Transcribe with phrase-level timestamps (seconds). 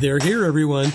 [0.00, 0.92] They're here, everyone.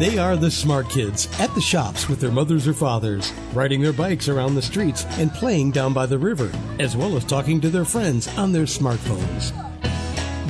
[0.00, 3.92] They are the smart kids at the shops with their mothers or fathers, riding their
[3.92, 7.70] bikes around the streets and playing down by the river, as well as talking to
[7.70, 9.52] their friends on their smartphones.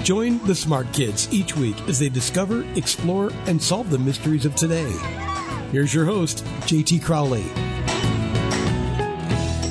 [0.03, 4.55] Join the smart kids each week as they discover, explore, and solve the mysteries of
[4.55, 4.91] today.
[5.71, 7.45] Here's your host, JT Crowley.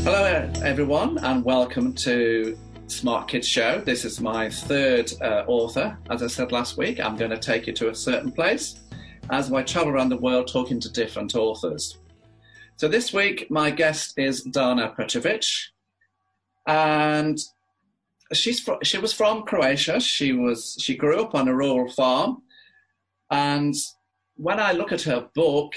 [0.03, 2.55] Hello, everyone, and welcome to
[2.87, 3.79] Smart Kids Show.
[3.79, 5.97] This is my third uh, author.
[6.09, 8.81] As I said last week, I'm going to take you to a certain place
[9.29, 11.97] as I travel around the world talking to different authors.
[12.75, 15.45] So this week, my guest is Dana Petrovic,
[16.67, 17.39] and
[18.33, 19.99] she's fr- she was from Croatia.
[19.99, 22.41] She was she grew up on a rural farm,
[23.29, 23.75] and
[24.35, 25.75] when I look at her book,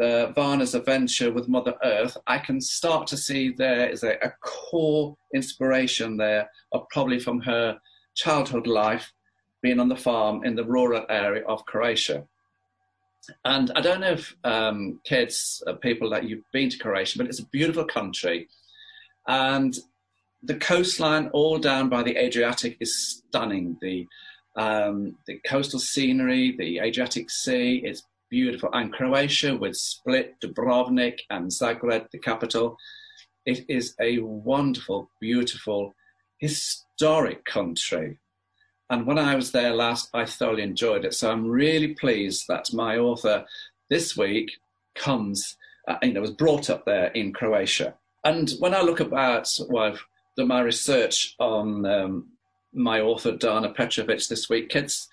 [0.00, 4.32] uh, Vana's adventure with Mother Earth, I can start to see there is a, a
[4.40, 7.78] core inspiration there, of probably from her
[8.14, 9.12] childhood life
[9.62, 12.24] being on the farm in the rural area of Croatia.
[13.44, 17.26] And I don't know if um, kids, uh, people that you've been to Croatia, but
[17.26, 18.48] it's a beautiful country.
[19.26, 19.76] And
[20.42, 23.76] the coastline, all down by the Adriatic, is stunning.
[23.80, 24.06] The
[24.56, 28.70] um, the coastal scenery, the Adriatic Sea, is beautiful.
[28.72, 32.76] And Croatia, with Split, Dubrovnik, and Zagreb, the capital,
[33.44, 35.94] it is a wonderful, beautiful,
[36.38, 38.18] historic country.
[38.90, 41.14] And when I was there last, I thoroughly enjoyed it.
[41.14, 43.44] So I'm really pleased that my author
[43.90, 44.52] this week
[44.94, 45.56] comes,
[45.88, 47.94] uh, you know, was brought up there in Croatia.
[48.24, 49.96] And when I look about well,
[50.36, 52.26] my research on um,
[52.72, 55.08] my author Dana Petrovic this week, kids,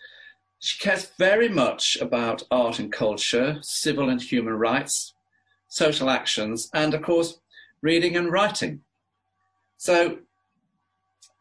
[0.63, 5.13] she cares very much about art and culture, civil and human rights,
[5.67, 7.41] social actions, and of course,
[7.81, 8.79] reading and writing.
[9.75, 10.19] So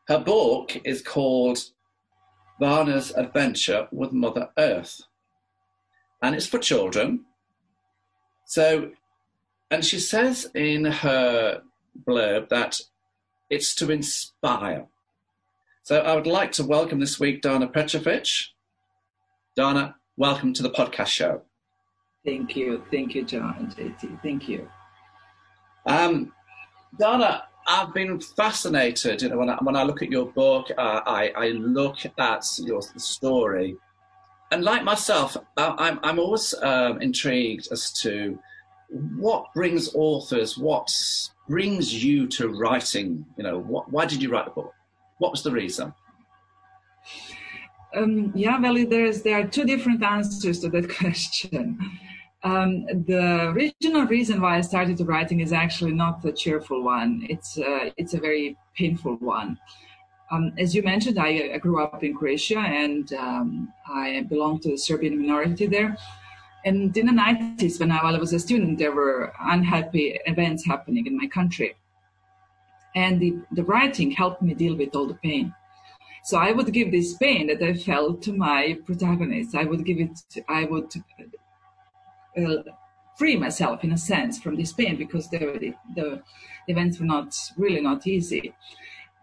[0.09, 1.61] her book is called
[2.59, 5.03] Vana's Adventure with Mother Earth.
[6.21, 7.25] And it's for children.
[8.45, 8.91] So,
[9.71, 11.63] and she says in her
[12.09, 12.81] blurb that
[13.49, 14.87] it's to inspire.
[15.85, 18.52] So I would like to welcome this week Dana Petrovic.
[19.55, 21.43] Dana, welcome to the podcast show.
[22.25, 22.83] Thank you.
[22.91, 24.23] Thank you, John and JT.
[24.23, 24.67] Thank you.
[25.85, 26.33] Um,
[26.99, 29.21] Dana, I've been fascinated.
[29.21, 32.45] You know, when I, when I look at your book, uh, I, I look at
[32.61, 33.77] your story,
[34.51, 38.39] and like myself, I, I'm I'm always um, intrigued as to
[38.89, 40.91] what brings authors, what
[41.47, 43.27] brings you to writing.
[43.37, 44.73] You know, what, why did you write the book?
[45.19, 45.93] What was the reason?
[47.95, 51.79] Um, yeah, well, there's there are two different answers to that question.
[52.45, 57.27] Um, the original reason why I started writing is actually not a cheerful one.
[57.29, 59.59] It's uh, it's a very painful one.
[60.33, 64.71] Um, as you mentioned, I, I, grew up in Croatia and um, I belong to
[64.71, 65.95] the Serbian minority there.
[66.65, 70.65] And in the 90s, when I, while I was a student, there were unhappy events
[70.65, 71.77] happening in my country.
[72.95, 75.55] And the, the writing helped me deal with all the pain.
[76.25, 79.57] So I would give this pain that I felt to my protagonist.
[79.57, 80.93] I would give it, I would
[82.37, 82.63] uh,
[83.17, 86.23] free myself in a sense from this pain because the, the
[86.69, 88.55] events were not really not easy.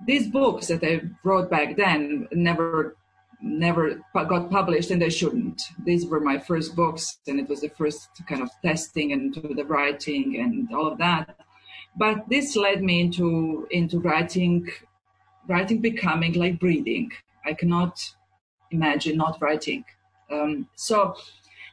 [0.05, 2.95] These books that I wrote back then never
[3.41, 5.61] never got published and they shouldn't.
[5.85, 9.63] These were my first books and it was the first kind of testing and the
[9.63, 11.37] writing and all of that.
[11.95, 14.69] But this led me into into writing
[15.49, 17.11] writing becoming like breathing.
[17.45, 17.99] I cannot
[18.71, 19.83] imagine not writing.
[20.31, 21.15] Um, so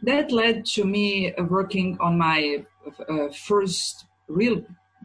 [0.03, 2.64] that led to me working on my
[3.09, 4.62] uh, first real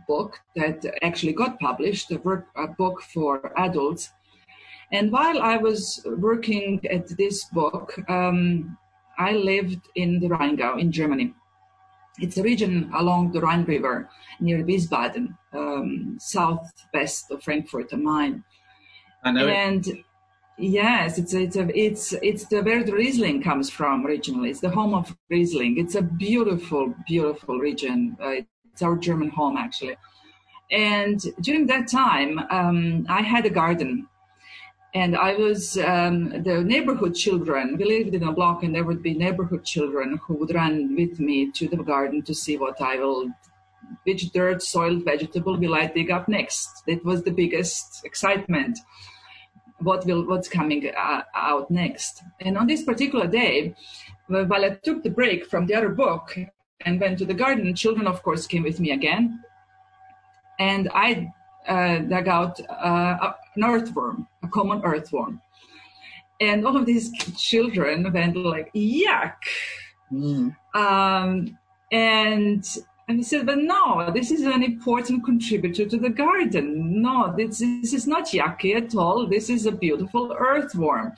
[0.07, 4.11] book that actually got published, a, work, a book for adults.
[4.91, 8.77] And while I was working at this book, um,
[9.17, 11.33] I lived in the Rheingau in Germany.
[12.19, 14.09] It's a region along the Rhine River
[14.39, 18.43] near Wiesbaden, um, southwest of Frankfurt am Main.
[19.23, 20.05] And it.
[20.57, 24.50] yes, it's it's a, it's it's the where the Riesling comes from originally.
[24.50, 25.77] It's the home of Riesling.
[25.77, 28.18] It's a beautiful, beautiful region.
[28.21, 28.41] Uh,
[28.71, 29.95] it's our German home actually.
[30.71, 34.07] And during that time, um, I had a garden
[34.94, 37.77] and I was um, the neighborhood children.
[37.77, 41.19] We lived in a block, and there would be neighborhood children who would run with
[41.19, 43.29] me to the garden to see what I will,
[44.03, 46.83] which dirt, soiled vegetable will I dig up next.
[46.88, 48.79] That was the biggest excitement
[49.81, 52.24] what will what's coming uh, out next.
[52.39, 53.75] And on this particular day,
[54.28, 56.38] while I took the break from the other book
[56.86, 59.44] and went to the garden, children, of course, came with me again,
[60.60, 61.31] and I
[61.68, 65.42] uh, dug out uh, an earthworm, a common earthworm.
[66.39, 69.36] And all of these children went like, yuck.
[70.12, 70.56] Mm.
[70.74, 71.57] Um,
[71.92, 72.66] and
[73.12, 77.02] and he said, but no, this is an important contributor to the garden.
[77.02, 79.28] No, this, this is not yucky at all.
[79.28, 81.12] This is a beautiful earthworm.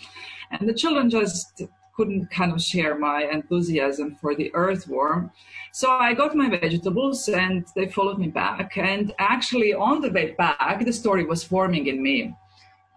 [0.49, 1.61] And the children just
[1.95, 5.29] couldn't kind of share my enthusiasm for the earthworm.
[5.71, 8.75] So I got my vegetables and they followed me back.
[8.75, 12.33] And actually, on the way back, the story was forming in me.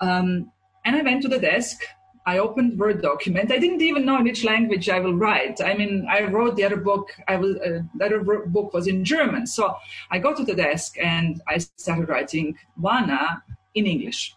[0.00, 0.50] Um,
[0.86, 1.82] and I went to the desk
[2.26, 3.52] I opened Word document.
[3.52, 5.60] I didn't even know in which language I will write.
[5.60, 7.12] I mean, I wrote the other book.
[7.28, 9.46] I was uh, the other book was in German.
[9.46, 9.76] So
[10.10, 13.44] I go to the desk and I started writing Vana
[13.76, 14.34] in English.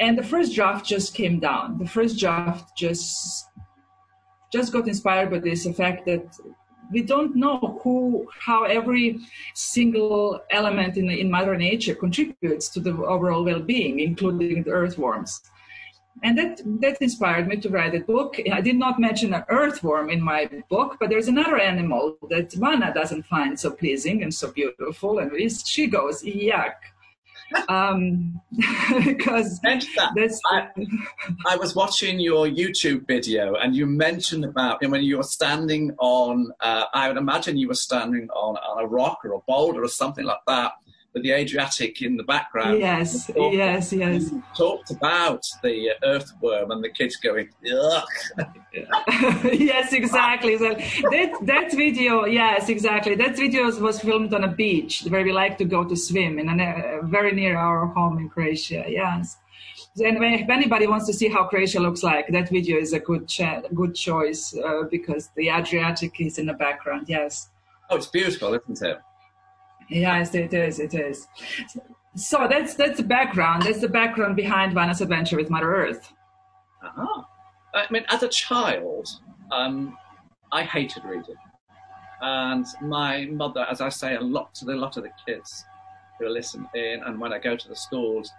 [0.00, 1.78] And the first draft just came down.
[1.78, 3.46] The first draft just
[4.50, 6.24] just got inspired by this effect that
[6.90, 9.18] we don't know who how every
[9.54, 15.42] single element in, in mother nature contributes to the overall well-being including the earthworms
[16.22, 18.40] and that that inspired me to write a book.
[18.52, 22.92] I did not mention an earthworm in my book, but there's another animal that Vana
[22.94, 25.30] doesn't find so pleasing and so beautiful, and
[25.66, 26.74] she goes yuck.
[27.70, 28.38] um,
[29.06, 30.68] because that's I,
[31.46, 36.52] I, was watching your YouTube video, and you mentioned about when you were standing on.
[36.60, 39.88] Uh, I would imagine you were standing on, on a rock or a boulder or
[39.88, 40.72] something like that
[41.14, 42.80] with the Adriatic in the background.
[42.80, 44.30] Yes, yes, yes.
[44.56, 48.08] Talked about the earthworm and the kids going, ugh.
[49.44, 50.58] yes, exactly.
[50.58, 53.14] So that, that video, yes, exactly.
[53.14, 56.48] That video was filmed on a beach where we like to go to swim in
[56.60, 58.84] a, very near our home in Croatia.
[58.86, 59.36] Yes.
[59.98, 63.26] And if anybody wants to see how Croatia looks like, that video is a good
[63.26, 67.06] ch- good choice uh, because the Adriatic is in the background.
[67.08, 67.50] Yes.
[67.90, 69.00] Oh, it's beautiful, isn't it?
[69.88, 70.80] Yes, it is.
[70.80, 71.28] It is.
[72.14, 73.62] So that's that's the background.
[73.62, 76.12] That's the background behind Vana's adventure with Mother Earth.
[76.84, 77.22] Uh-huh.
[77.74, 79.08] I mean, as a child,
[79.52, 79.96] um,
[80.52, 81.36] I hated reading,
[82.20, 85.64] and my mother, as I say, a lot to the, a lot of the kids
[86.18, 88.32] who listen in, and when I go to the schools,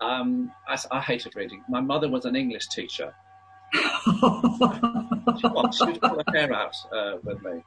[0.00, 1.62] um, I, I, hated reading.
[1.68, 3.14] My mother was an English teacher.
[3.74, 3.80] she,
[4.20, 7.62] would pull her hair out uh, with me.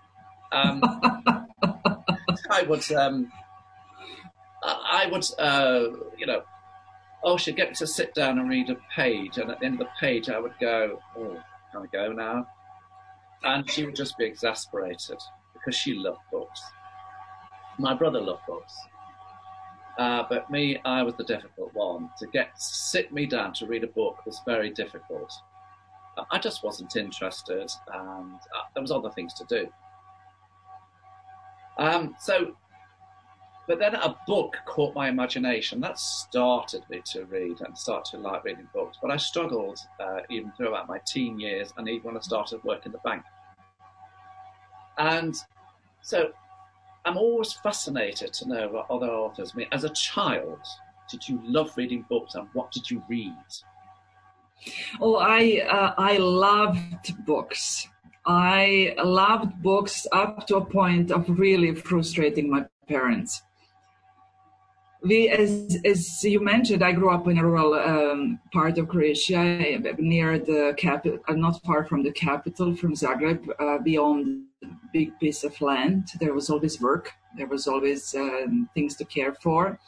[0.52, 0.82] Um,
[2.50, 3.32] I would, um,
[4.64, 5.84] I would, uh,
[6.18, 6.44] you know,
[7.24, 9.82] oh, she'd get me to sit down and read a page, and at the end
[9.82, 11.42] of the page, I would go, oh,
[11.72, 12.48] can I go now?
[13.44, 15.18] And she would just be exasperated
[15.54, 16.62] because she loved books.
[17.78, 18.74] My brother loved books.
[19.98, 22.10] Uh, but me, I was the difficult one.
[22.20, 25.34] To get sit me down to read a book was very difficult.
[26.32, 29.68] I just wasn't interested, and uh, there was other things to do.
[31.78, 32.56] Um, so,
[33.68, 35.80] but then a book caught my imagination.
[35.82, 38.98] That started me to read and start to like reading books.
[39.02, 42.86] But I struggled uh, even throughout my teen years and even when I started work
[42.86, 43.24] in the bank.
[44.98, 45.36] And
[46.02, 46.32] so
[47.06, 49.68] I'm always fascinated to know what other authors mean.
[49.72, 50.60] As a child,
[51.10, 53.34] did you love reading books and what did you read?
[55.00, 57.88] Oh, I uh, I loved books.
[58.28, 63.42] I loved books up to a point of really frustrating my parents.
[65.02, 69.80] We, as, as you mentioned, I grew up in a rural um, part of Croatia,
[69.98, 73.48] near the capital, uh, not far from the capital, from Zagreb.
[73.60, 77.14] Uh, beyond a big piece of land, there was always work.
[77.38, 79.80] There was always um, things to care for,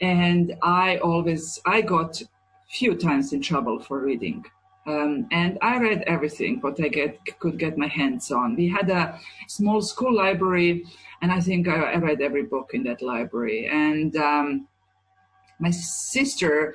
[0.00, 2.22] and I always I got
[2.70, 4.44] few times in trouble for reading.
[4.88, 8.56] Um, and I read everything what I get could get my hands on.
[8.56, 10.86] We had a small school library,
[11.20, 13.66] and I think I, I read every book in that library.
[13.66, 14.66] And um,
[15.60, 16.74] my sister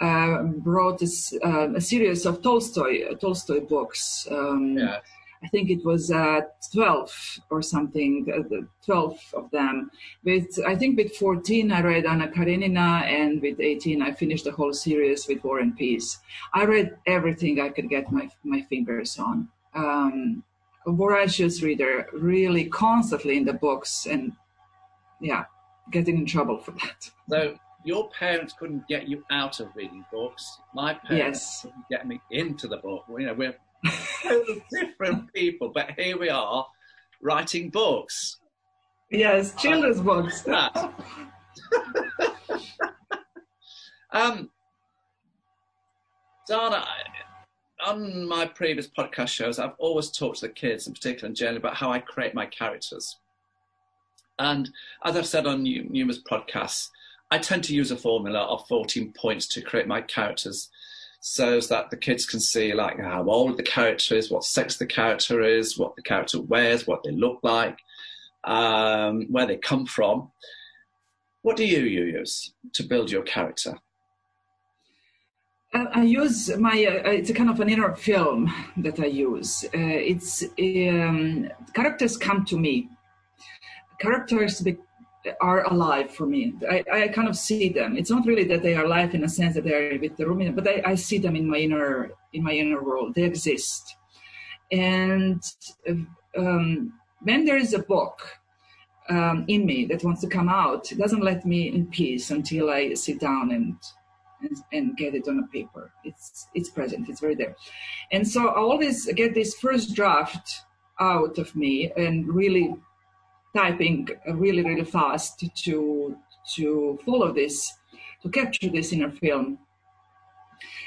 [0.00, 1.10] uh, brought a,
[1.44, 4.26] uh, a, series of Tolstoy Tolstoy books.
[4.30, 4.78] Um.
[5.42, 6.42] I think it was uh,
[6.72, 9.90] 12 or something, uh, 12 of them.
[10.22, 14.52] With I think with 14 I read Anna Karenina, and with 18 I finished the
[14.52, 16.18] whole series with War and Peace.
[16.52, 19.48] I read everything I could get my my fingers on.
[19.74, 20.44] Um,
[20.86, 24.32] a voracious reader, really constantly in the books, and
[25.20, 25.44] yeah,
[25.90, 27.10] getting in trouble for that.
[27.30, 30.58] So your parents couldn't get you out of reading books.
[30.74, 31.62] My parents yes.
[31.62, 33.04] couldn't get me into the book.
[33.08, 33.56] You know, we're
[34.70, 36.66] different people, but here we are
[37.20, 38.38] writing books.
[39.10, 40.46] Yes, children's books.
[44.12, 44.50] um,
[46.46, 46.84] Dana,
[47.86, 51.58] on my previous podcast shows, I've always talked to the kids, in particular and generally,
[51.58, 53.18] about how I create my characters.
[54.38, 54.70] And
[55.04, 56.88] as I've said on numerous podcasts,
[57.30, 60.70] I tend to use a formula of 14 points to create my characters
[61.20, 64.86] so that the kids can see like how old the character is, what sex the
[64.86, 67.78] character is, what the character wears, what they look like,
[68.44, 70.30] um, where they come from.
[71.42, 73.78] What do you use to build your character?
[75.72, 79.64] I use my, uh, it's a kind of an inner film that I use.
[79.66, 79.68] Uh,
[80.12, 82.88] it's, um, characters come to me.
[84.00, 84.78] Characters be-
[85.40, 86.54] are alive for me.
[86.68, 87.96] I, I kind of see them.
[87.96, 90.26] It's not really that they are alive in a sense that they are with the
[90.26, 93.14] room, but I, I see them in my inner, in my inner world.
[93.14, 93.96] They exist.
[94.72, 95.42] And
[96.36, 98.22] um, when there is a book
[99.08, 102.70] um, in me that wants to come out, it doesn't let me in peace until
[102.70, 103.76] I sit down and
[104.42, 105.92] and, and, get it on a paper.
[106.02, 107.10] It's it's present.
[107.10, 107.56] It's very there,
[108.10, 110.62] and so I always get this first draft
[110.98, 112.74] out of me and really
[113.54, 116.16] typing really really fast to
[116.54, 117.72] to follow this
[118.22, 119.58] to capture this in a film.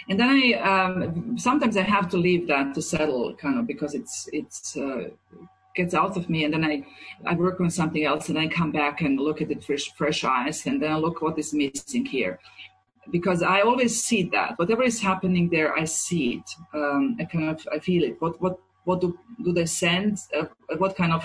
[0.09, 3.93] And then I um, sometimes I have to leave that to settle, kind of, because
[3.95, 5.09] it's it's uh,
[5.75, 6.85] gets out of me, and then I
[7.25, 10.23] I work on something else, and I come back and look at it fresh fresh
[10.23, 12.39] eyes, and then I look what is missing here,
[13.11, 16.49] because I always see that whatever is happening there, I see it.
[16.73, 18.21] Um, I kind of I feel it.
[18.21, 20.17] What what what do do they send?
[20.37, 21.23] Uh, what kind of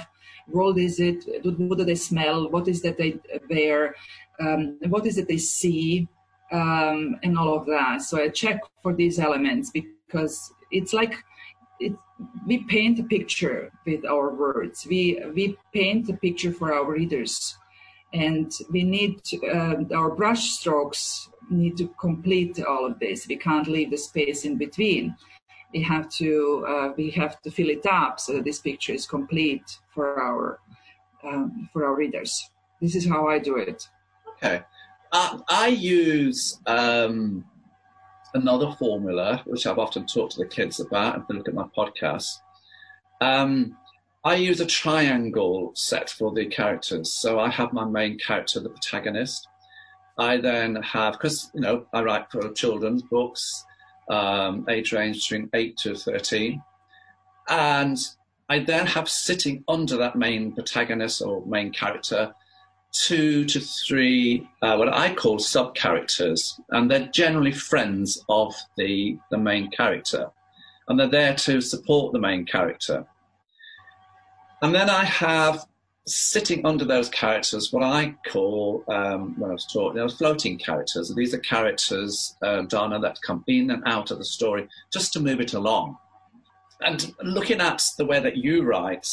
[0.48, 1.24] world is it?
[1.44, 2.48] What do they smell?
[2.48, 3.94] What is that they wear?
[4.40, 6.08] Um, what is it they see?
[6.50, 8.00] Um, and all of that.
[8.02, 11.14] So I check for these elements because it's like
[11.78, 11.92] it,
[12.46, 14.86] we paint a picture with our words.
[14.88, 17.56] We we paint a picture for our readers,
[18.12, 23.26] and we need to, uh, our brush strokes need to complete all of this.
[23.28, 25.14] We can't leave the space in between.
[25.72, 29.06] We have to uh, we have to fill it up so that this picture is
[29.06, 30.60] complete for our
[31.22, 32.50] um, for our readers.
[32.80, 33.88] This is how I do it.
[34.36, 34.62] Okay,
[35.12, 37.44] uh, I use um,
[38.34, 41.18] another formula which I've often talked to the kids about.
[41.18, 42.38] If they look at my podcast,
[43.20, 43.76] um,
[44.24, 47.14] I use a triangle set for the characters.
[47.14, 49.46] So I have my main character, the protagonist.
[50.18, 53.64] I then have, because, you know, I write for children's books,
[54.10, 56.62] um, age range between 8 to 13.
[57.48, 57.98] And
[58.48, 62.34] I then have sitting under that main protagonist or main character
[62.92, 69.18] two to three uh, what I call sub characters, and they're generally friends of the
[69.30, 70.30] the main character,
[70.88, 73.06] and they're there to support the main character.
[74.62, 75.66] And then I have
[76.14, 81.12] sitting under those characters, what I call, um, when I was taught, those floating characters.
[81.14, 85.20] These are characters, uh, Donna, that come in and out of the story just to
[85.20, 85.96] move it along.
[86.80, 89.08] And looking at the way that you write,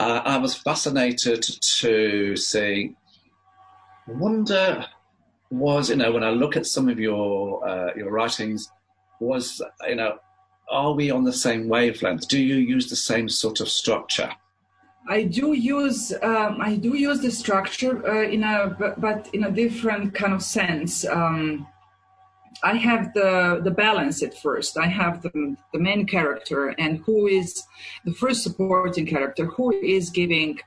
[0.00, 2.94] uh, I was fascinated to see.
[4.08, 4.86] Wonder
[5.50, 8.70] was, you know, when I look at some of your uh, your writings,
[9.20, 10.18] was, you know,
[10.68, 12.28] are we on the same wavelength?
[12.28, 14.30] Do you use the same sort of structure?
[15.08, 19.50] I do use um, I do use the structure uh, in a but, in a
[19.50, 21.06] different kind of sense.
[21.06, 21.66] Um,
[22.62, 24.78] I have the the balance at first.
[24.78, 27.62] I have the the main character and who is
[28.04, 30.58] the first supporting character, who is giving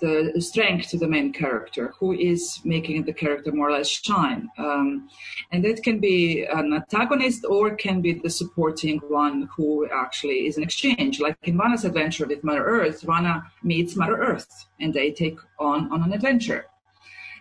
[0.00, 4.48] the strength to the main character, who is making the character more or less shine.
[4.58, 5.08] Um,
[5.52, 10.56] and that can be an antagonist or can be the supporting one who actually is
[10.56, 11.20] an exchange.
[11.20, 15.90] Like in Vana's adventure with Mother Earth, Vanna meets Mother Earth and they take on,
[15.92, 16.66] on an adventure.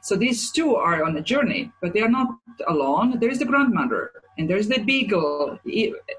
[0.02, 2.30] So these two are on a journey, but they are not
[2.68, 3.20] alone.
[3.20, 5.60] There is the grandmother and there's the beagle,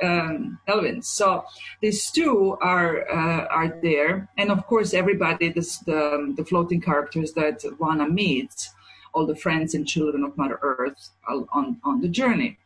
[0.02, 1.00] um, Elvin.
[1.00, 1.44] So
[1.80, 7.32] these two are uh, are there, and of course everybody, this, the the floating characters
[7.32, 8.74] that Vana meets,
[9.14, 12.58] all the friends and children of Mother Earth on on the journey.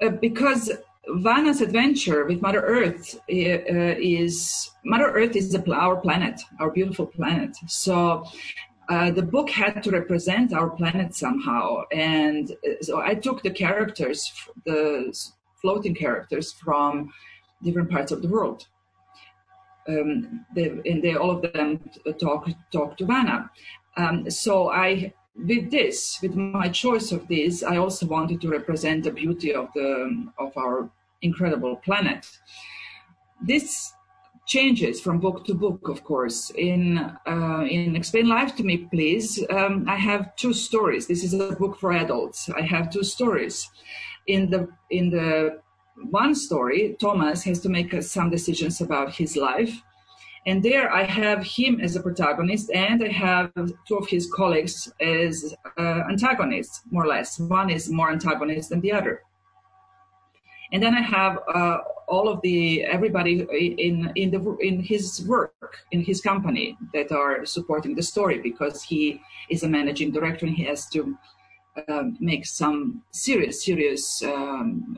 [0.00, 0.72] Uh, because
[1.08, 7.54] Vana's adventure with Mother Earth uh, is Mother Earth is our planet, our beautiful planet.
[7.66, 8.24] So
[8.92, 13.50] uh, the book had to represent our planet somehow, and uh, so I took the
[13.50, 14.20] characters,
[14.66, 15.16] the
[15.62, 17.10] floating characters from
[17.62, 18.66] different parts of the world.
[19.88, 21.80] Um, they, and they all of them
[22.20, 23.50] talk talk to Vana.
[23.96, 29.04] Um, so I with this, with my choice of this, I also wanted to represent
[29.04, 30.90] the beauty of the of our
[31.22, 32.22] incredible planet.
[33.40, 33.94] This
[34.54, 36.38] changes from book to book, of course.
[36.70, 36.82] In
[37.34, 39.28] uh, in Explain Life to Me, please,
[39.58, 41.06] um, I have two stories.
[41.06, 42.38] This is a book for adults.
[42.62, 43.54] I have two stories.
[44.26, 44.60] In the
[44.98, 45.30] in the
[46.20, 49.74] one story, Thomas has to make some decisions about his life,
[50.44, 53.52] And there I have him as a protagonist, and I have
[53.86, 57.38] two of his colleagues as uh, antagonists, more or less.
[57.38, 59.22] One is more antagonist than the other.
[60.72, 63.46] And then I have uh, all of the everybody
[63.86, 68.82] in in the in his work in his company that are supporting the story because
[68.82, 71.16] he is a managing director and he has to
[71.88, 74.96] um, make some serious serious um,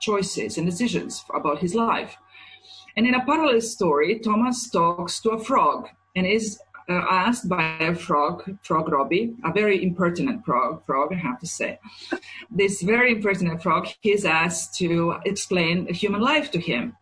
[0.00, 2.16] choices and decisions about his life.
[2.96, 7.76] And in a parallel story, Thomas talks to a frog and is uh, asked by
[7.80, 11.78] a frog, Frog Robbie, a very impertinent frog, frog, I have to say.
[12.50, 16.96] This very impertinent frog, he's asked to explain human life to him.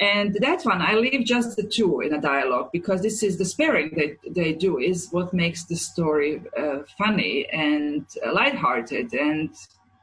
[0.00, 3.44] And that one, I leave just the two in a dialogue because this is the
[3.44, 9.50] sparing that they do is what makes the story uh, funny and uh, lighthearted and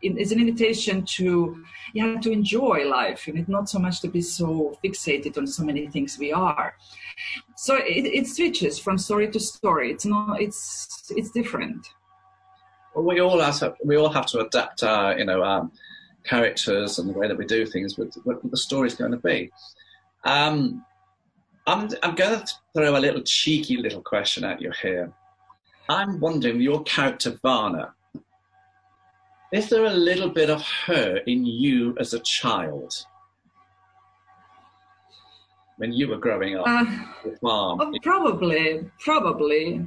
[0.01, 1.63] it's an invitation to
[1.97, 5.87] have to enjoy life and not so much to be so fixated on so many
[5.87, 6.75] things we are
[7.55, 11.87] so it, it switches from story to story it's not it's it's different
[12.93, 15.69] well we all have to, we all have to adapt our you know
[16.23, 19.51] characters and the way that we do things with what the story's going to be
[20.25, 20.83] um,
[21.67, 25.11] I'm, I'm going to throw a little cheeky little question at you here.
[25.89, 27.93] I'm wondering, your character Vana,
[29.51, 33.05] is there a little bit of her in you as a child?
[35.77, 36.85] When you were growing up, uh,
[37.41, 37.81] mom?
[37.81, 39.85] Oh, probably, probably,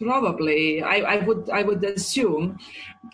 [0.00, 0.82] probably.
[0.82, 2.58] I, I would, I would assume.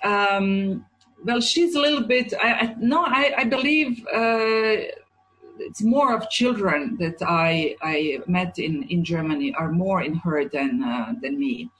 [0.05, 0.87] Um,
[1.25, 2.33] well, she's a little bit.
[2.41, 4.87] I, I no, I, I believe uh,
[5.59, 10.49] it's more of children that I I met in in Germany are more in her
[10.49, 11.71] than uh, than me.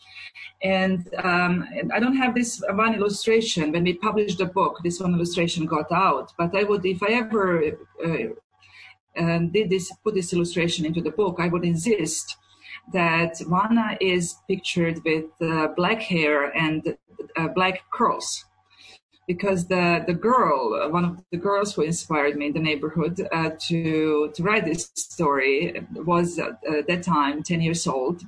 [0.63, 3.71] And, um, and, I don't have this one illustration.
[3.71, 6.33] When we published the book, this one illustration got out.
[6.37, 7.65] But I would, if I ever
[8.05, 8.35] uh,
[9.19, 12.37] uh, did this, put this illustration into the book, I would insist
[12.93, 16.97] that Vana is pictured with uh, black hair and
[17.37, 18.45] uh, black curls
[19.29, 23.51] because the the girl, one of the girls who inspired me in the neighborhood uh,
[23.69, 28.23] to to write this story, was at that time ten years old,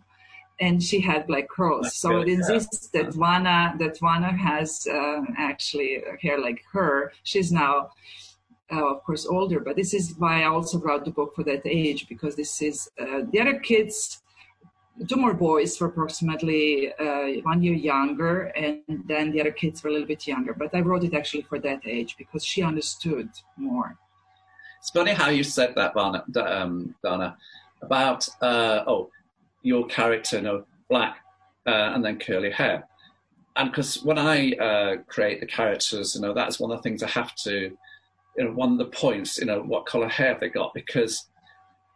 [0.61, 1.97] and she had black curls.
[1.97, 7.13] so it insists that Vana that Vana has uh, actually hair like her.
[7.25, 7.91] She's now.
[8.73, 11.63] Uh, of course, older, but this is why I also wrote the book for that
[11.65, 14.23] age because this is uh, the other kids
[15.09, 19.91] two more boys were approximately uh, one year younger, and then the other kids were
[19.91, 20.55] a little bit younger.
[20.55, 23.97] But I wrote it actually for that age because she understood more.
[24.79, 27.37] It's funny how you said that, um, Dana
[27.83, 29.11] about uh, oh,
[29.63, 31.19] your character, you know, black
[31.67, 32.87] uh, and then curly hair.
[33.57, 37.03] And because when I uh, create the characters, you know, that's one of the things
[37.03, 37.77] I have to,
[38.37, 41.27] you know, one of the points, you know, what color hair they got because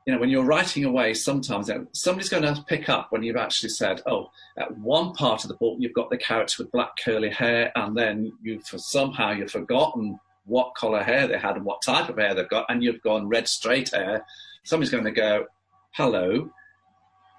[0.07, 3.23] you know, when you're writing away, sometimes you know, somebody's going to pick up when
[3.23, 6.73] you've actually said, oh, at one part of the book, you've got the character with
[6.73, 11.57] black curly hair, and then you for somehow you've forgotten what color hair they had
[11.57, 14.27] and what type of hair they've got, and you've gone red straight hair.
[14.65, 15.47] Somebody's going to go,
[15.93, 16.51] hello,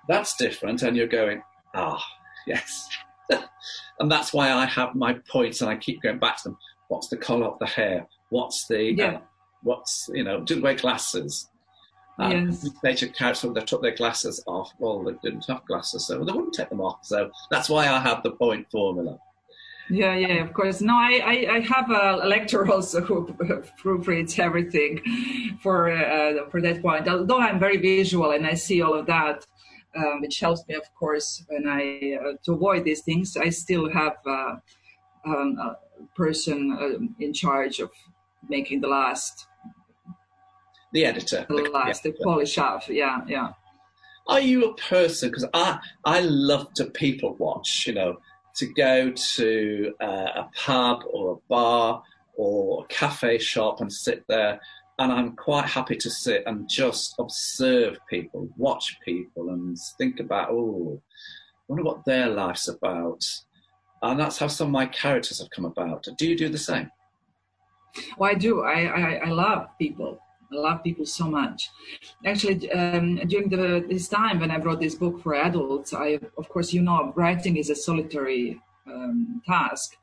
[0.07, 0.81] that's different.
[0.81, 1.43] And you're going,
[1.75, 2.03] ah,
[2.47, 2.89] yes.
[3.29, 6.57] and that's why I have my points and I keep going back to them.
[6.87, 8.07] What's the color of the hair?
[8.35, 9.05] What's the, yeah.
[9.05, 9.19] Uh,
[9.63, 11.49] what's, you know, didn't wear glasses?
[12.19, 12.69] Um, yes.
[12.83, 14.73] Nature characters, they took their glasses off.
[14.77, 16.99] Well, they didn't have glasses, so they wouldn't take them off.
[17.03, 19.19] So that's why I have the point formula.
[19.89, 20.81] Yeah, yeah, of course.
[20.81, 23.27] No, I, I, I have a lecturer also who
[23.81, 25.01] proofreads everything
[25.61, 27.07] for uh, for that point.
[27.07, 29.45] Although I'm very visual and I see all of that,
[29.95, 33.37] um, which helps me, of course, when I uh, to avoid these things.
[33.37, 34.55] I still have uh,
[35.25, 35.77] um, a
[36.15, 37.91] person uh, in charge of
[38.49, 39.47] making the last
[40.93, 41.45] the editor.
[41.49, 42.87] The last, the, polish off.
[42.87, 43.49] Yeah, yeah.
[44.27, 45.29] Are you a person?
[45.29, 47.85] Because I I love to people watch.
[47.85, 48.17] You know,
[48.55, 52.01] to go to uh, a pub or a bar
[52.35, 54.59] or a cafe shop and sit there.
[54.97, 60.49] And I'm quite happy to sit and just observe people, watch people, and think about,
[60.51, 63.25] oh, I wonder what their life's about.
[64.01, 66.07] And that's how some of my characters have come about.
[66.17, 66.89] Do you do the same?
[68.17, 68.61] Well, I do.
[68.61, 70.19] I, I, I love people.
[70.51, 71.69] I love people so much.
[72.25, 76.49] Actually, um, during the, this time when I wrote this book for adults, I, of
[76.49, 79.97] course, you know, writing is a solitary um, task.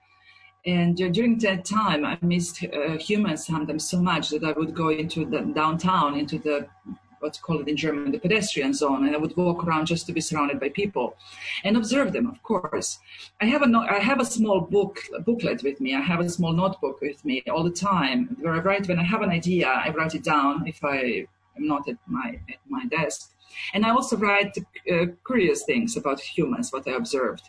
[0.65, 4.75] And uh, during that time, I missed uh, humans sometimes so much that I would
[4.75, 6.69] go into the downtown, into the
[7.23, 10.21] what's called in German the pedestrian zone, and I would walk around just to be
[10.21, 11.17] surrounded by people
[11.65, 12.27] and observe them.
[12.27, 12.99] Of course,
[13.41, 15.95] I have a no- I have a small book booklet with me.
[15.95, 19.05] I have a small notebook with me all the time where I write when I
[19.05, 19.69] have an idea.
[19.69, 23.31] I write it down if I I'm not at my at my desk.
[23.75, 24.57] And I also write
[24.91, 27.45] uh, curious things about humans, what I observed.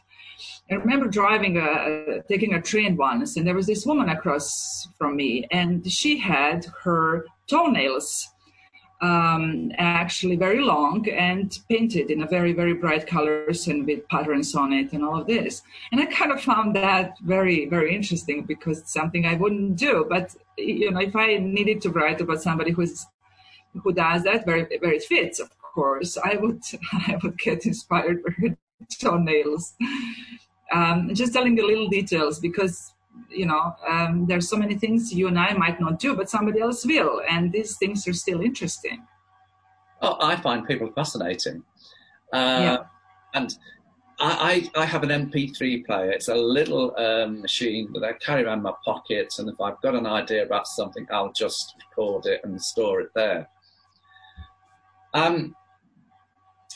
[0.69, 5.15] I remember driving a, taking a train once, and there was this woman across from
[5.15, 8.33] me, and she had her toenails
[9.04, 14.56] um, actually very long and painted in a very very bright colors and with patterns
[14.56, 15.62] on it and all of this.
[15.92, 20.06] And i kind of found that very very interesting because it's something i wouldn't do.
[20.10, 23.06] But you know if i needed to write about somebody who's
[23.84, 26.62] who does that very very fits of course i would
[27.08, 28.58] i would get inspired by her
[29.00, 29.74] toenails.
[30.72, 32.92] Um, just telling the little details because
[33.34, 36.60] you know um, there's so many things you and i might not do but somebody
[36.60, 39.06] else will and these things are still interesting
[40.02, 41.63] oh, i find people fascinating
[42.34, 42.78] uh, yeah.
[43.34, 43.58] and
[44.19, 48.43] I, I, I, have an mp3 player it's a little um, machine that i carry
[48.43, 52.41] around my pockets and if i've got an idea about something i'll just record it
[52.43, 53.48] and store it there
[55.15, 55.56] um,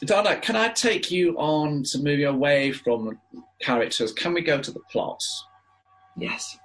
[0.06, 3.18] Donna, can I take you on to move you away from
[3.60, 4.14] characters?
[4.14, 5.46] Can we go to the plots?
[6.18, 6.58] Yes.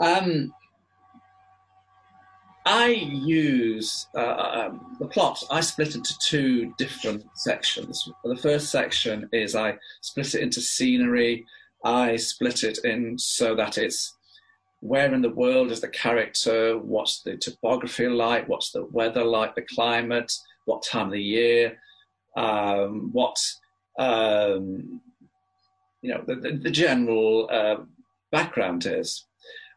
[0.00, 0.52] Um,
[2.66, 5.42] I use uh, um, the plot.
[5.50, 8.08] I split it into two different sections.
[8.24, 11.46] The first section is I split it into scenery.
[11.84, 14.16] I split it in so that it's
[14.80, 19.54] where in the world is the character, what's the topography like, what's the weather like,
[19.54, 20.32] the climate,
[20.64, 21.78] what time of the year,
[22.36, 23.36] um, what
[23.98, 25.00] um,
[26.02, 27.76] you know the, the, the general uh,
[28.36, 29.24] background is.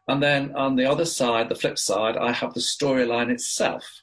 [0.08, 4.02] And then on the other side, the flip side, I have the storyline itself.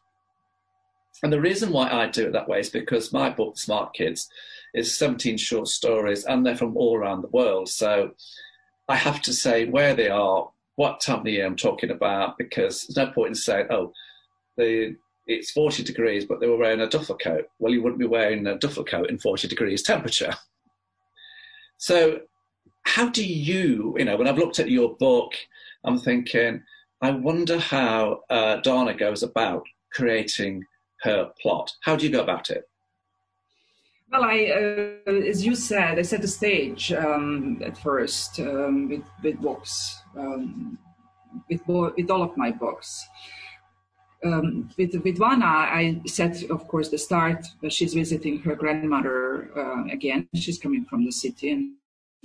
[1.21, 4.27] And the reason why I do it that way is because my book, Smart Kids,
[4.73, 7.69] is 17 short stories and they're from all around the world.
[7.69, 8.11] So
[8.87, 12.37] I have to say where they are, what time of the year I'm talking about,
[12.37, 13.91] because there's no point in saying, oh,
[14.57, 17.45] the, it's 40 degrees, but they were wearing a duffel coat.
[17.59, 20.35] Well, you wouldn't be wearing a duffel coat in 40 degrees temperature.
[21.79, 22.21] So
[22.87, 25.33] how do you, you know, when I've looked at your book,
[25.83, 26.63] I'm thinking,
[27.01, 30.63] I wonder how uh, Donna goes about creating
[31.01, 31.69] her plot.
[31.83, 32.63] How do you go about it?
[34.09, 39.03] Well, I, uh, as you said, I set the stage um, at first um, with,
[39.21, 40.79] with books, um,
[41.49, 43.05] with, with all of my books.
[44.23, 47.45] Um, with with Vana, I set, of course, the start.
[47.69, 50.27] She's visiting her grandmother uh, again.
[50.33, 51.73] She's coming from the city, and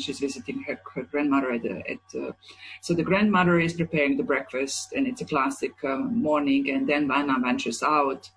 [0.03, 2.33] she's visiting her, her grandmother at, the, at uh,
[2.81, 7.09] so the grandmother is preparing the breakfast and it's a classic uh, morning and then
[7.09, 8.31] Vana ventures out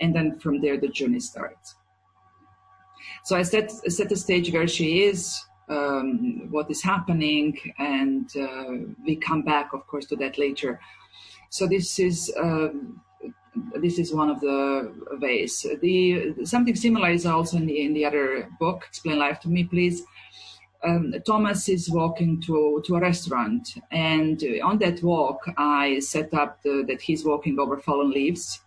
[0.00, 1.74] and then from there the journey starts.
[3.24, 8.92] So I set, set the stage where she is um, what is happening and uh,
[9.04, 10.80] we come back of course to that later.
[11.50, 13.00] So this is um,
[13.80, 15.66] this is one of the ways.
[15.80, 19.64] The something similar is also in the, in the other book explain life to me
[19.64, 20.02] please
[20.82, 26.62] um, Thomas is walking to, to a restaurant, and on that walk, I set up
[26.62, 28.60] the, that he's walking over fallen leaves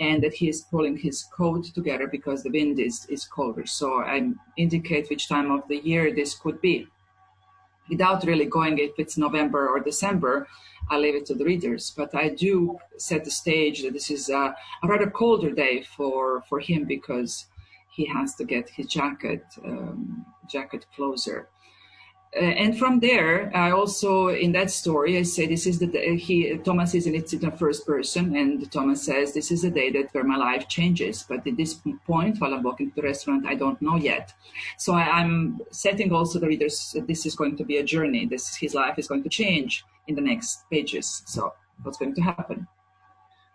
[0.00, 3.66] and that he is pulling his coat together because the wind is, is colder.
[3.66, 6.86] So I indicate which time of the year this could be.
[7.90, 10.46] Without really going if it's November or December,
[10.90, 11.92] I leave it to the readers.
[11.96, 16.42] But I do set the stage that this is a, a rather colder day for,
[16.48, 17.46] for him because
[17.98, 21.38] he has to get his jacket um, jacket closer.
[22.36, 26.16] Uh, and from there, I also in that story I say this is the day
[26.16, 26.36] he
[26.68, 29.88] Thomas is in it in the first person, and Thomas says this is the day
[29.96, 31.24] that where my life changes.
[31.28, 31.72] But at this
[32.10, 34.26] point, while I'm walking to the restaurant, I don't know yet.
[34.84, 38.26] So I, am setting also the readers this is going to be a journey.
[38.26, 41.06] This his life is going to change in the next pages.
[41.34, 41.40] So
[41.82, 42.58] what's going to happen?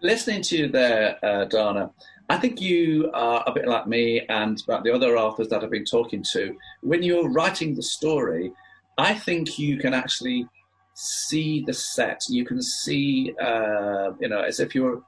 [0.03, 1.89] Listening to you there, uh, Donna,
[2.29, 5.69] I think you are a bit like me and about the other authors that I've
[5.69, 6.55] been talking to.
[6.81, 8.51] When you're writing the story,
[8.97, 10.47] I think you can actually
[10.93, 12.21] see the set.
[12.29, 15.01] You can see, uh, you know, as if you're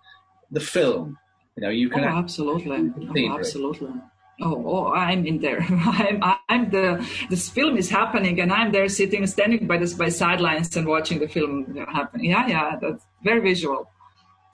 [0.51, 1.17] the film.
[1.55, 2.03] You know, you can.
[2.03, 2.91] Oh, absolutely.
[2.99, 3.89] Oh, absolutely.
[4.41, 5.61] Oh, oh, I'm in there.
[5.69, 7.07] I'm, I'm the.
[7.29, 11.19] This film is happening, and I'm there sitting, standing by this by sidelines and watching
[11.19, 12.21] the film happen.
[12.21, 13.89] Yeah, yeah, that's very visual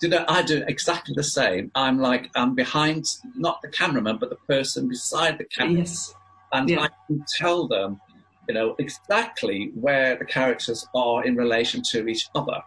[0.02, 1.72] you know, I do exactly the same.
[1.76, 5.80] I'm like, I'm behind, not the cameraman, but the person beside the camera.
[5.80, 6.14] Yes.
[6.52, 6.82] And yeah.
[6.82, 8.02] I can tell them,
[8.48, 12.62] you know, exactly where the characters are in relation to each other.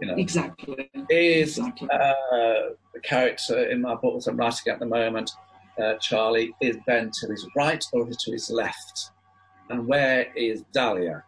[0.00, 0.90] You know, exactly.
[1.08, 1.88] Is exactly.
[1.90, 5.30] Uh, the character in my book that I'm writing at the moment,
[5.82, 9.10] uh, Charlie, is Ben to his right or to his left?
[9.70, 11.24] And where is Dahlia?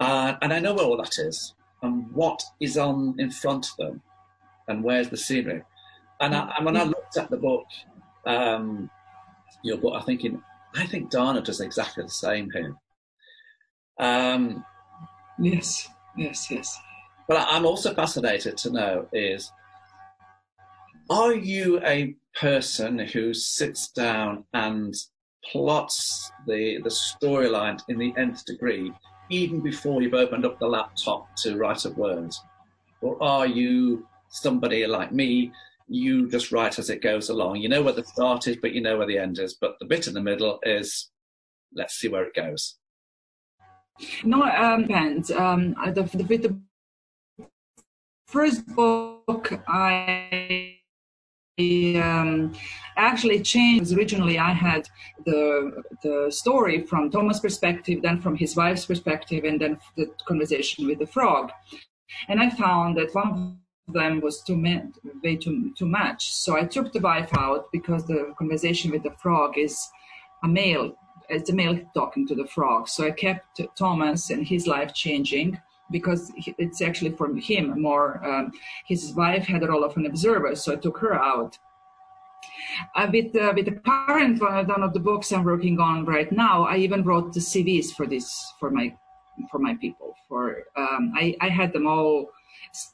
[0.00, 3.76] Uh, and I know where all that is and what is on in front of
[3.76, 4.02] them
[4.68, 5.62] and where's the scenery?
[6.20, 7.66] And, I, and when I looked at the book,
[8.26, 8.90] um,
[9.62, 10.42] your book, I'm thinking,
[10.74, 12.74] I think Dana does exactly the same here.
[13.98, 14.64] Um,
[15.38, 16.78] yes, yes, yes.
[17.28, 19.50] But I'm also fascinated to know is,
[21.10, 24.94] are you a person who sits down and
[25.50, 28.92] plots the, the storyline in the nth degree
[29.30, 32.34] even before you've opened up the laptop to write a word?
[33.00, 35.52] Or are you somebody like me?
[35.88, 37.56] You just write as it goes along.
[37.56, 39.54] You know where the start is, but you know where the end is.
[39.54, 41.10] But the bit in the middle is
[41.74, 42.76] let's see where it goes.
[44.24, 45.30] No, um, depends.
[45.30, 46.56] Um, the, the, the
[48.26, 50.76] first book I
[51.58, 52.52] um,
[52.96, 53.92] actually changed.
[53.92, 54.88] Originally, I had
[55.24, 60.86] the the story from Thomas' perspective, then from his wife's perspective, and then the conversation
[60.86, 61.50] with the frog.
[62.28, 64.60] And I found that one them was too
[65.22, 66.32] way too too much.
[66.32, 69.78] So I took the wife out because the conversation with the frog is
[70.42, 70.96] a male.
[71.28, 72.88] It's a male talking to the frog.
[72.88, 78.24] So I kept Thomas and his life changing because it's actually from him more.
[78.24, 78.52] Um,
[78.86, 81.58] his wife had a role of an observer, so I took her out.
[82.94, 86.30] Uh, with, uh, with the current one, one of the books I'm working on right
[86.30, 88.94] now, I even wrote the CVs for this for my
[89.50, 90.14] for my people.
[90.28, 92.30] For um, I, I had them all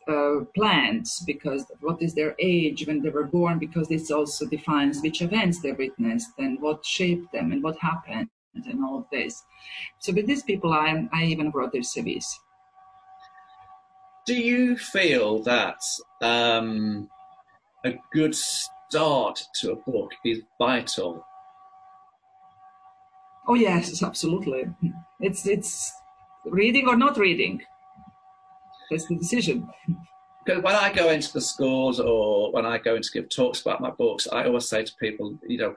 [0.09, 5.01] uh, planned because what is their age when they were born, because this also defines
[5.01, 9.45] which events they witnessed and what shaped them and what happened and all of this.
[9.99, 12.27] So with these people, I I even wrote their CVs
[14.25, 15.81] do you feel that
[16.21, 17.09] um,
[17.85, 21.25] a good start to a book is vital?
[23.49, 24.65] Oh yes, absolutely.
[25.21, 25.93] It's it's
[26.45, 27.63] reading or not reading.
[28.93, 29.69] That's the decision.
[30.45, 33.61] Because when I go into the schools or when I go in to give talks
[33.61, 35.77] about my books, I always say to people, you know,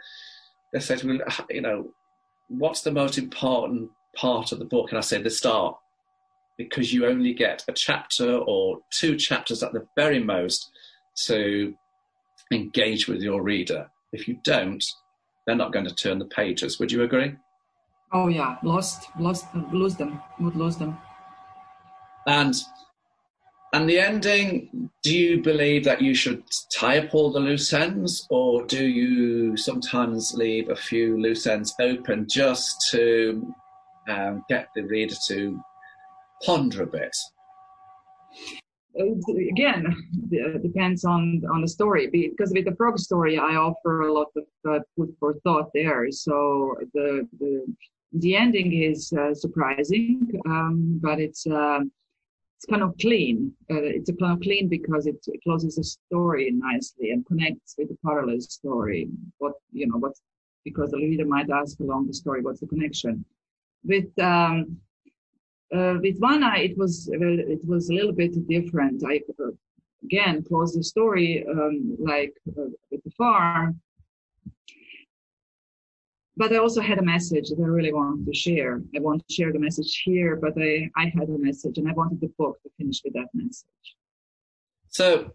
[0.74, 1.20] they say to me,
[1.52, 1.92] you know,
[2.48, 4.90] what's the most important part of the book?
[4.90, 5.78] And I say the start
[6.58, 10.72] because you only get a chapter or two chapters at the very most
[11.26, 11.76] to
[12.52, 13.90] engage with your reader.
[14.14, 14.84] If you don't,
[15.46, 16.80] they're not going to turn the pages.
[16.80, 17.36] Would you agree?
[18.12, 20.98] Oh yeah, lost, lost, lose them, would lose them.
[22.28, 22.56] And
[23.74, 28.26] and the ending, do you believe that you should tie up all the loose ends,
[28.30, 33.54] or do you sometimes leave a few loose ends open just to
[34.08, 35.60] um, get the reader to
[36.44, 37.16] ponder a bit?
[38.98, 39.94] Again,
[40.32, 42.08] it depends on on the story.
[42.08, 46.10] Because with the frog story, I offer a lot of uh, food for thought there.
[46.12, 47.66] So the the
[48.14, 51.82] the ending is uh, surprising, um, but it's uh,
[52.56, 53.52] it's kind of clean.
[53.70, 57.76] Uh, it's a kind of clean because it, it, closes the story nicely and connects
[57.78, 59.10] with the parallel story.
[59.40, 60.14] What you know, what
[60.64, 63.26] because the reader might ask along the story, what's the connection?
[63.84, 64.78] With um,
[65.76, 69.04] uh, with Vana, it was uh, it was a little bit different.
[69.06, 69.52] I uh,
[70.04, 73.82] again closed the story um, like uh, with the farm,
[76.38, 78.82] but I also had a message that I really wanted to share.
[78.96, 81.94] I want to share the message here, but I I had a message, and I
[81.94, 83.66] wanted the book to finish with that message.
[84.90, 85.32] So,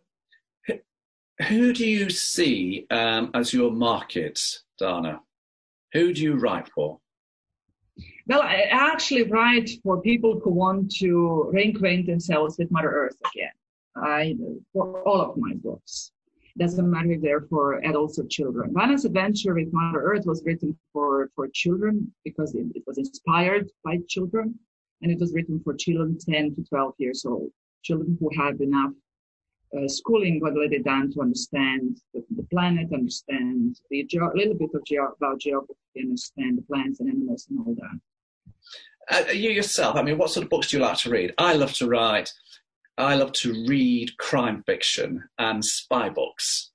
[1.49, 4.41] who do you see um, as your market,
[4.79, 5.21] Dana?
[5.93, 6.99] Who do you write for?
[8.27, 13.51] Well, I actually write for people who want to reacquaint themselves with Mother Earth again.
[13.97, 14.37] I,
[14.73, 16.13] for all of my books.
[16.61, 18.75] Doesn't matter if they're for adults or children.
[18.75, 23.71] Vana's Adventure with Mother Earth was written for, for children because it, it was inspired
[23.83, 24.55] by children
[25.01, 27.51] and it was written for children 10 to 12 years old.
[27.83, 28.93] Children who have enough
[29.75, 34.85] uh, schooling what it down to understand the, the planet, understand a little bit of
[34.85, 39.29] geo- about geography, understand the plants and animals and all that.
[39.29, 41.33] Uh, you yourself, I mean, what sort of books do you like to read?
[41.39, 42.31] I love to write.
[43.01, 46.71] I love to read crime fiction and spy books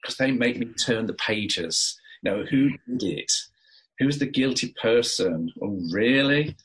[0.00, 1.98] because they make me turn the pages.
[2.22, 3.32] You know, who did it?
[3.98, 5.52] Who's the guilty person?
[5.62, 6.56] Oh, really?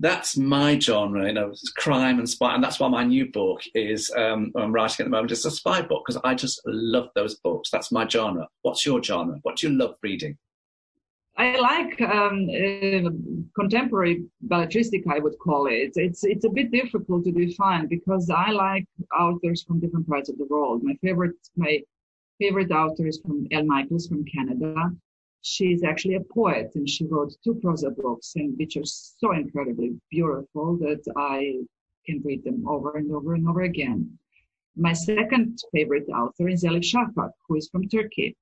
[0.00, 4.10] That's my genre, you know, crime and spy, and that's why my new book is
[4.16, 5.32] um, I'm writing at the moment.
[5.32, 7.70] It's a spy book because I just love those books.
[7.70, 8.46] That's my genre.
[8.62, 9.38] What's your genre?
[9.42, 10.38] What do you love reading?
[11.38, 13.10] I like um, uh,
[13.54, 15.92] contemporary belletristic, I would call it.
[15.94, 20.36] It's it's a bit difficult to define because I like authors from different parts of
[20.36, 20.82] the world.
[20.82, 21.80] My favorite my
[22.40, 24.74] favorite author is from Anne Michaels from Canada.
[25.42, 29.90] She's actually a poet and she wrote two prose books and which are so incredibly
[30.10, 31.60] beautiful that I
[32.04, 34.18] can read them over and over and over again.
[34.76, 38.36] my second favorite author is Elif Shafak, who is from Turkey.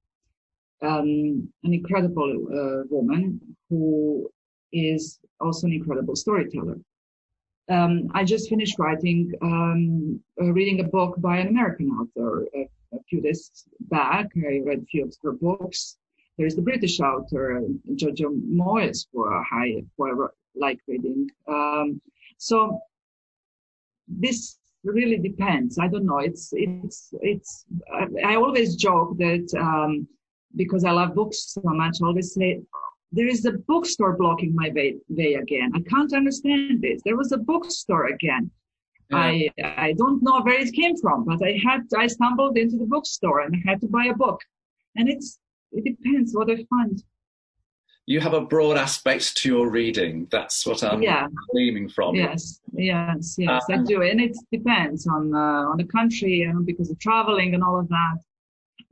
[0.82, 4.30] Um, an incredible uh, woman who
[4.72, 6.76] is also an incredible storyteller.
[7.68, 12.68] Um, I just finished writing, um, uh, reading a book by an American author a,
[12.92, 14.26] a, few days back.
[14.36, 15.96] I read a few of her books.
[16.38, 17.60] There's the British author,
[17.94, 21.28] Jojo Moyes, who I, who I like reading.
[21.48, 22.00] Um,
[22.36, 22.78] so
[24.06, 25.78] this really depends.
[25.78, 26.18] I don't know.
[26.18, 27.64] It's it's it's.
[27.92, 30.06] I, I always joke that um,
[30.56, 32.60] because I love books so much, I always say
[33.12, 35.72] there is a bookstore blocking my way, way again.
[35.74, 37.00] I can't understand this.
[37.04, 38.50] There was a bookstore again.
[39.10, 39.18] Yeah.
[39.18, 42.86] I I don't know where it came from, but I had I stumbled into the
[42.86, 44.40] bookstore and I had to buy a book,
[44.96, 45.38] and it's
[45.70, 47.00] it depends what I find.
[48.06, 50.28] You have a broad aspect to your reading.
[50.30, 51.26] That's what I'm yeah.
[51.50, 52.14] gleaming from.
[52.14, 56.66] Yes, yes, yes, um, I do, and it depends on uh, on the country and
[56.66, 58.18] because of traveling and all of that.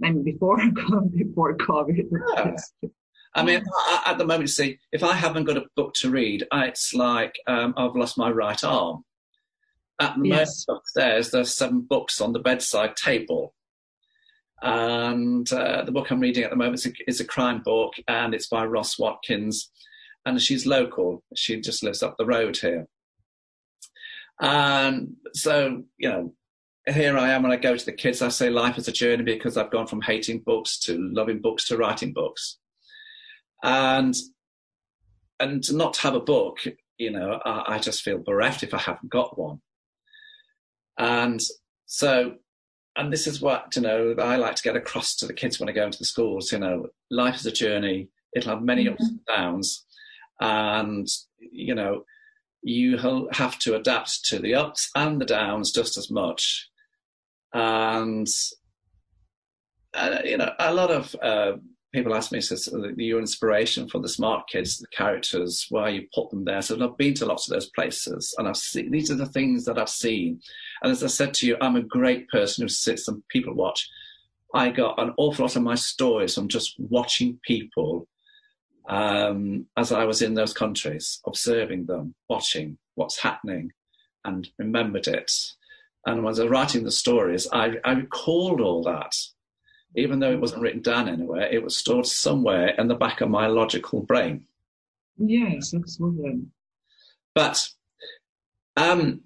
[0.02, 0.58] I mean, before
[1.16, 2.08] before COVID.
[2.36, 2.90] Yeah.
[3.36, 3.64] I mean,
[4.06, 7.74] at the moment, see, if I haven't got a book to read, it's like um,
[7.76, 9.04] I've lost my right arm.
[10.00, 10.66] At the yes.
[10.68, 13.54] moment upstairs, there's seven books on the bedside table.
[14.62, 17.94] And uh, the book I'm reading at the moment is a, is a, crime book,
[18.08, 19.70] and it's by Ross Watkins.
[20.24, 21.22] And she's local.
[21.34, 22.86] She just lives up the road here.
[24.40, 26.34] And so, you know,
[26.86, 29.24] here I am when I go to the kids, I say life is a journey
[29.24, 32.58] because I've gone from hating books to loving books to writing books
[33.64, 34.14] and
[35.40, 36.58] and to not have a book,
[36.98, 39.60] you know, I, I just feel bereft if I haven't got one.
[40.96, 41.40] And
[41.86, 42.34] so,
[42.94, 45.68] and this is what you know I like to get across to the kids when
[45.68, 46.52] I go into the schools.
[46.52, 48.92] You know, life is a journey; it'll have many mm-hmm.
[48.92, 49.84] ups and downs,
[50.40, 52.04] and you know,
[52.62, 52.98] you
[53.32, 56.68] have to adapt to the ups and the downs just as much.
[57.54, 58.28] And
[59.94, 61.52] uh, you know, a lot of uh,
[61.92, 66.28] people ask me, says, your inspiration for the smart kids, the characters, why you put
[66.30, 66.60] them there.
[66.60, 69.64] So I've been to lots of those places and I've seen, these are the things
[69.64, 70.40] that I've seen.
[70.82, 73.88] And as I said to you, I'm a great person who sits and people watch.
[74.52, 78.08] I got an awful lot of my stories from just watching people
[78.88, 83.70] um, as I was in those countries, observing them, watching what's happening,
[84.24, 85.30] and remembered it.
[86.06, 89.14] And as I was writing the stories, I, I recalled all that
[89.96, 93.30] even though it wasn't written down anywhere, it was stored somewhere in the back of
[93.30, 94.46] my logical brain.
[95.16, 96.42] Yes, absolutely.
[97.34, 97.68] But,
[98.76, 99.20] um,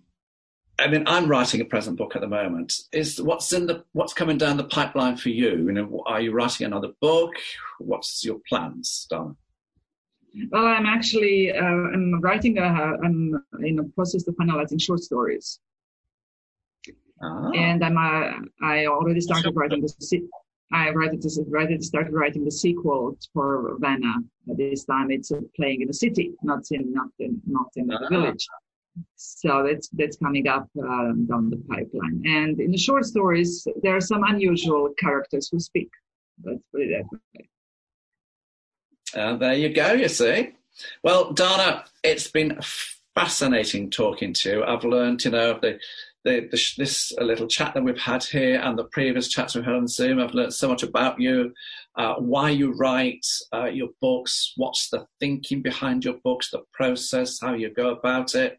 [0.78, 2.74] I mean, I'm writing a present book at the moment.
[2.92, 5.56] Is what's in the what's coming down the pipeline for you?
[5.56, 7.32] You know, are you writing another book?
[7.78, 9.34] What's your plans, Donna?
[10.52, 12.58] Well, I'm actually uh, I'm writing.
[12.58, 15.58] A, I'm in the process of finalizing short stories.
[17.22, 17.50] Ah.
[17.54, 18.30] And I'm uh,
[18.62, 20.28] I already started writing the se-
[20.72, 24.14] I this, writed, started writing the sequel for Vana.
[24.46, 28.08] This time it's playing in the city, not in not in not in the uh-huh.
[28.10, 28.46] village.
[29.16, 32.22] So that's that's coming up um, down the pipeline.
[32.26, 35.90] And in the short stories, there are some unusual characters who speak.
[36.44, 37.48] Let's put it that way.
[39.14, 39.92] Uh, there you go.
[39.92, 40.52] You see.
[41.02, 42.58] Well, Dana, it's been
[43.14, 44.64] fascinating talking to you.
[44.64, 45.80] I've learned, you know, the
[46.24, 49.74] the, the, this little chat that we've had here and the previous chats we've had
[49.74, 50.18] on Zoom.
[50.18, 51.52] I've learned so much about you,
[51.96, 57.38] uh, why you write uh, your books, what's the thinking behind your books, the process,
[57.40, 58.58] how you go about it.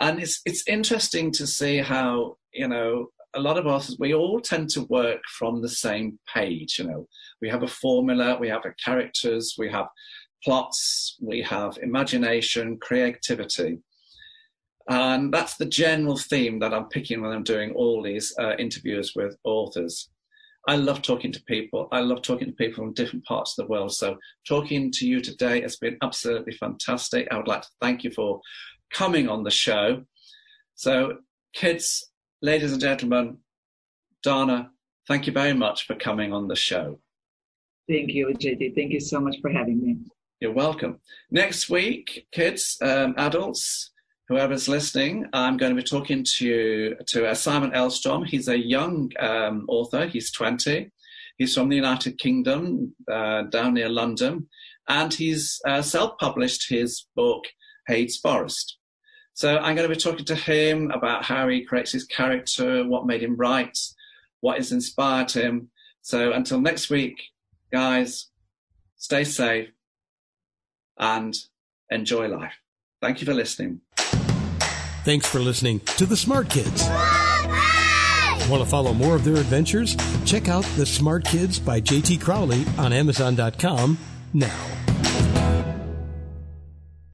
[0.00, 4.40] And it's, it's interesting to see how, you know, a lot of us, we all
[4.40, 6.78] tend to work from the same page.
[6.78, 7.08] You know,
[7.40, 9.86] we have a formula, we have characters, we have
[10.44, 13.78] plots, we have imagination, creativity.
[14.88, 19.12] And that's the general theme that I'm picking when I'm doing all these uh, interviews
[19.14, 20.10] with authors.
[20.68, 21.88] I love talking to people.
[21.90, 23.92] I love talking to people from different parts of the world.
[23.92, 24.16] So
[24.46, 27.26] talking to you today has been absolutely fantastic.
[27.30, 28.40] I would like to thank you for
[28.92, 30.04] coming on the show.
[30.74, 31.18] So
[31.52, 32.10] kids,
[32.42, 33.38] ladies and gentlemen,
[34.22, 34.70] Dana,
[35.08, 37.00] thank you very much for coming on the show.
[37.88, 38.74] Thank you, JT.
[38.76, 39.96] Thank you so much for having me.
[40.40, 41.00] You're welcome.
[41.30, 43.91] Next week, kids, um, adults,
[44.28, 48.26] whoever's listening, I'm going to be talking to to uh, Simon Elstrom.
[48.26, 50.06] He's a young um, author.
[50.06, 50.90] He's 20.
[51.38, 54.48] He's from the United Kingdom, uh, down near London,
[54.88, 57.44] and he's uh, self-published his book
[57.86, 58.78] Hades Forest.
[59.34, 63.06] So I'm going to be talking to him about how he creates his character, what
[63.06, 63.78] made him write,
[64.40, 65.70] what has inspired him.
[66.02, 67.22] So until next week,
[67.72, 68.28] guys,
[68.96, 69.70] stay safe
[70.98, 71.34] and
[71.90, 72.54] enjoy life.
[73.00, 73.80] Thank you for listening.
[75.04, 76.84] Thanks for listening to The Smart Kids.
[78.48, 79.96] Want to follow more of their adventures?
[80.24, 83.98] Check out The Smart Kids by JT Crowley on Amazon.com
[84.32, 84.91] now.